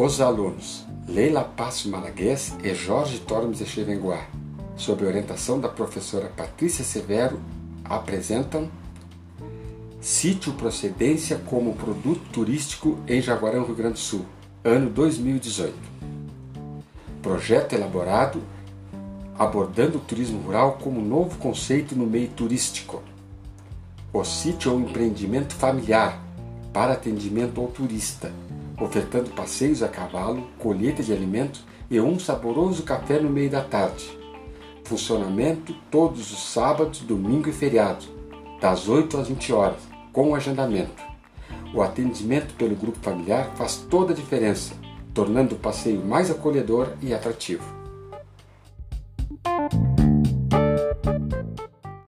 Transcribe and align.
Os 0.00 0.20
alunos 0.20 0.86
Leila 1.08 1.42
Passo 1.42 1.90
Malaguês 1.90 2.54
e 2.62 2.72
Jorge 2.72 3.18
Tormes 3.18 3.58
de 3.58 3.66
Chevenguá, 3.66 4.28
sob 4.76 5.04
orientação 5.04 5.58
da 5.58 5.68
professora 5.68 6.28
Patrícia 6.36 6.84
Severo, 6.84 7.40
apresentam 7.84 8.70
Sítio 10.00 10.52
Procedência 10.52 11.36
como 11.46 11.74
produto 11.74 12.20
turístico 12.32 12.96
em 13.08 13.20
Jaguarão, 13.20 13.64
Rio 13.64 13.74
Grande 13.74 13.94
do 13.94 13.98
Sul, 13.98 14.24
ano 14.62 14.88
2018. 14.88 15.74
Projeto 17.20 17.72
elaborado 17.72 18.40
abordando 19.36 19.98
o 19.98 20.02
turismo 20.02 20.40
rural 20.42 20.78
como 20.80 21.00
novo 21.00 21.36
conceito 21.38 21.96
no 21.96 22.06
meio 22.06 22.28
turístico. 22.28 23.02
O 24.12 24.22
sítio 24.22 24.70
é 24.70 24.74
um 24.76 24.82
empreendimento 24.82 25.54
familiar 25.54 26.22
para 26.72 26.92
atendimento 26.92 27.60
ao 27.60 27.66
turista, 27.66 28.32
ofertando 28.80 29.30
passeios 29.30 29.82
a 29.82 29.88
cavalo, 29.88 30.46
colheita 30.58 31.02
de 31.02 31.12
alimentos 31.12 31.64
e 31.90 32.00
um 32.00 32.18
saboroso 32.18 32.82
café 32.82 33.18
no 33.18 33.30
meio 33.30 33.50
da 33.50 33.62
tarde. 33.62 34.18
Funcionamento 34.84 35.74
todos 35.90 36.32
os 36.32 36.52
sábados, 36.52 37.00
domingo 37.00 37.48
e 37.48 37.52
feriado, 37.52 38.04
das 38.60 38.88
8 38.88 39.18
às 39.18 39.28
20 39.28 39.52
horas, 39.52 39.80
com 40.12 40.34
agendamento. 40.34 41.02
O 41.74 41.82
atendimento 41.82 42.54
pelo 42.54 42.74
grupo 42.74 42.98
familiar 43.00 43.52
faz 43.56 43.76
toda 43.90 44.12
a 44.12 44.16
diferença, 44.16 44.74
tornando 45.12 45.54
o 45.54 45.58
passeio 45.58 46.04
mais 46.04 46.30
acolhedor 46.30 46.92
e 47.02 47.12
atrativo. 47.12 47.64